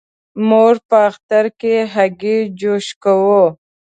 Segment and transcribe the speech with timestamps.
[0.49, 3.43] موږ په اختر کې هګی جوش کوو.